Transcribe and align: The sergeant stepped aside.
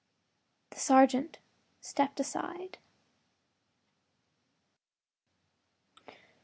The 0.71 0.79
sergeant 0.79 1.37
stepped 1.79 2.19
aside. 2.19 2.79